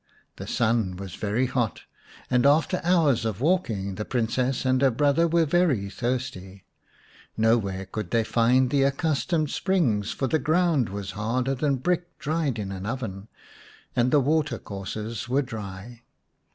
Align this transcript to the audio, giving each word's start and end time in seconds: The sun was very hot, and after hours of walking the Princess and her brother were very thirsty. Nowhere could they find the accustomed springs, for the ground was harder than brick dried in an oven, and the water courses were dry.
The 0.37 0.47
sun 0.47 0.95
was 0.97 1.13
very 1.13 1.45
hot, 1.45 1.83
and 2.31 2.43
after 2.47 2.81
hours 2.83 3.23
of 3.23 3.39
walking 3.39 3.93
the 3.93 4.03
Princess 4.03 4.65
and 4.65 4.81
her 4.81 4.89
brother 4.89 5.27
were 5.27 5.45
very 5.45 5.91
thirsty. 5.91 6.63
Nowhere 7.37 7.85
could 7.85 8.09
they 8.09 8.23
find 8.23 8.71
the 8.71 8.81
accustomed 8.81 9.51
springs, 9.51 10.09
for 10.11 10.25
the 10.25 10.39
ground 10.39 10.89
was 10.89 11.11
harder 11.11 11.53
than 11.53 11.75
brick 11.75 12.17
dried 12.17 12.57
in 12.57 12.71
an 12.71 12.87
oven, 12.87 13.27
and 13.95 14.09
the 14.09 14.19
water 14.19 14.57
courses 14.57 15.29
were 15.29 15.43
dry. 15.43 16.01